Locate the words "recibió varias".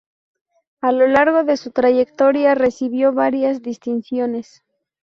2.55-3.61